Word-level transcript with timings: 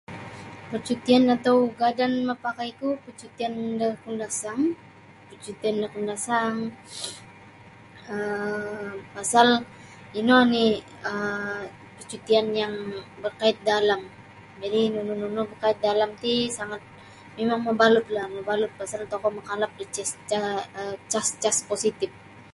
Pecutian 0.69 1.23
atau 1.35 1.55
ugadan 1.69 2.13
mapakaiku 2.29 2.89
pecutian 3.03 3.53
da 3.79 3.87
Kundasang 4.01 4.61
pecutian 5.27 5.75
da 5.81 5.87
Kundasang 5.93 6.57
um 8.13 8.89
pasal 9.13 9.47
ino 10.19 10.37
ni 10.53 10.65
um 11.11 11.59
pecutian 11.97 12.47
yang 12.61 12.73
bekait 13.23 13.57
dalam 13.71 14.01
jadi 14.61 14.79
nunu 14.93 15.13
nunu 15.21 15.41
bekait 15.51 15.77
dalam 15.87 16.09
ti 16.23 16.33
sangat 16.57 16.81
mimang 17.35 17.61
mabalut 17.67 18.07
lah 18.15 18.25
mabalut 18.35 18.71
pasal 18.79 19.01
tokou 19.11 19.31
makalap 19.39 19.71
da 19.79 19.85
cas 19.95 20.11
ca 20.29 20.39
um 20.81 20.95
cas-cas 21.11 21.57
positip. 21.69 22.11